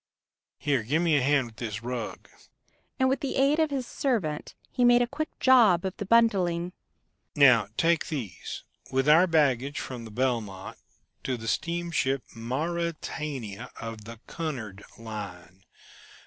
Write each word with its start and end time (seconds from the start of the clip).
Here, 0.57 0.81
give 0.81 1.03
me 1.03 1.15
a 1.15 1.21
hand 1.21 1.45
with 1.45 1.55
this 1.57 1.83
rug," 1.83 2.27
and 2.99 3.07
with 3.07 3.19
the 3.19 3.35
aid 3.35 3.59
of 3.59 3.69
his 3.69 3.85
servant 3.85 4.55
he 4.71 4.83
made 4.83 5.03
a 5.03 5.05
quick 5.05 5.29
job 5.39 5.85
of 5.85 5.95
the 5.97 6.07
bundling. 6.07 6.73
"Now, 7.35 7.67
take 7.77 8.07
these 8.07 8.63
with 8.89 9.07
our 9.07 9.27
baggage 9.27 9.79
from 9.79 10.05
the 10.05 10.09
Belmont 10.09 10.79
to 11.23 11.37
the 11.37 11.47
steamship 11.47 12.23
Mauretania 12.35 13.69
of 13.79 14.05
the 14.05 14.19
Cunard 14.25 14.83
line. 14.97 15.63